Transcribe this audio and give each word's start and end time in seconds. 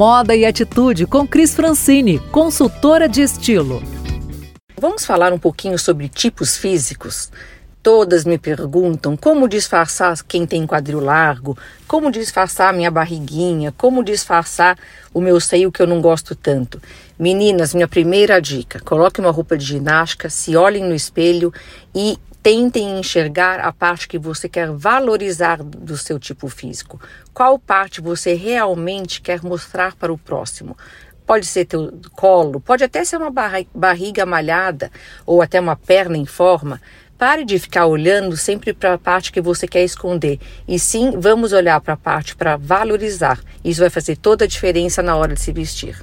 Moda 0.00 0.34
e 0.34 0.46
Atitude 0.46 1.06
com 1.06 1.28
Cris 1.28 1.54
Francini, 1.54 2.18
consultora 2.30 3.06
de 3.06 3.20
estilo. 3.20 3.82
Vamos 4.80 5.04
falar 5.04 5.30
um 5.30 5.38
pouquinho 5.38 5.78
sobre 5.78 6.08
tipos 6.08 6.56
físicos? 6.56 7.30
Todas 7.82 8.24
me 8.24 8.38
perguntam 8.38 9.14
como 9.14 9.46
disfarçar 9.46 10.16
quem 10.26 10.46
tem 10.46 10.66
quadril 10.66 11.00
largo, 11.00 11.54
como 11.86 12.10
disfarçar 12.10 12.72
minha 12.72 12.90
barriguinha, 12.90 13.74
como 13.76 14.02
disfarçar 14.02 14.78
o 15.12 15.20
meu 15.20 15.38
seio 15.38 15.70
que 15.70 15.82
eu 15.82 15.86
não 15.86 16.00
gosto 16.00 16.34
tanto. 16.34 16.80
Meninas, 17.18 17.74
minha 17.74 17.86
primeira 17.86 18.40
dica: 18.40 18.80
coloque 18.80 19.20
uma 19.20 19.30
roupa 19.30 19.54
de 19.58 19.66
ginástica, 19.66 20.30
se 20.30 20.56
olhem 20.56 20.82
no 20.82 20.94
espelho 20.94 21.52
e 21.94 22.18
tentem 22.42 22.98
enxergar 22.98 23.60
a 23.60 23.72
parte 23.72 24.08
que 24.08 24.18
você 24.18 24.48
quer 24.48 24.70
valorizar 24.70 25.62
do 25.62 25.96
seu 25.96 26.18
tipo 26.18 26.48
físico. 26.48 27.00
Qual 27.34 27.58
parte 27.58 28.00
você 28.00 28.34
realmente 28.34 29.20
quer 29.20 29.42
mostrar 29.42 29.94
para 29.94 30.12
o 30.12 30.18
próximo? 30.18 30.76
Pode 31.26 31.46
ser 31.46 31.64
teu 31.64 31.92
colo, 32.12 32.60
pode 32.60 32.82
até 32.82 33.04
ser 33.04 33.16
uma 33.16 33.32
barriga 33.74 34.26
malhada 34.26 34.90
ou 35.24 35.40
até 35.40 35.60
uma 35.60 35.76
perna 35.76 36.16
em 36.16 36.26
forma. 36.26 36.80
Pare 37.16 37.44
de 37.44 37.58
ficar 37.58 37.86
olhando 37.86 38.34
sempre 38.36 38.72
para 38.72 38.94
a 38.94 38.98
parte 38.98 39.30
que 39.30 39.42
você 39.42 39.68
quer 39.68 39.84
esconder. 39.84 40.40
E 40.66 40.78
sim, 40.78 41.12
vamos 41.20 41.52
olhar 41.52 41.78
para 41.80 41.92
a 41.92 41.96
parte 41.96 42.34
para 42.34 42.56
valorizar. 42.56 43.38
Isso 43.62 43.80
vai 43.80 43.90
fazer 43.90 44.16
toda 44.16 44.46
a 44.46 44.48
diferença 44.48 45.02
na 45.02 45.14
hora 45.14 45.34
de 45.34 45.40
se 45.40 45.52
vestir. 45.52 46.02